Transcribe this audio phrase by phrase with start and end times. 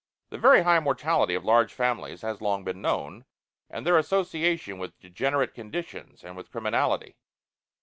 [0.31, 3.23] The very high mortality of large families has long been known,
[3.69, 7.17] and their association with degenerate conditions and with criminality.